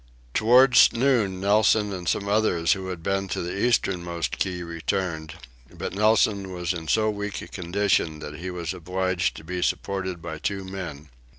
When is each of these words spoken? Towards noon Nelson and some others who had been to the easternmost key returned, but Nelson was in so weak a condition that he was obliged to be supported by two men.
Towards 0.33 0.91
noon 0.93 1.39
Nelson 1.41 1.93
and 1.93 2.09
some 2.09 2.27
others 2.27 2.73
who 2.73 2.87
had 2.87 3.03
been 3.03 3.27
to 3.27 3.41
the 3.43 3.55
easternmost 3.55 4.39
key 4.39 4.63
returned, 4.63 5.35
but 5.71 5.93
Nelson 5.93 6.51
was 6.51 6.73
in 6.73 6.87
so 6.87 7.11
weak 7.11 7.39
a 7.43 7.47
condition 7.47 8.17
that 8.17 8.39
he 8.39 8.49
was 8.49 8.73
obliged 8.73 9.35
to 9.37 9.43
be 9.43 9.61
supported 9.61 10.19
by 10.19 10.39
two 10.39 10.63
men. 10.63 11.09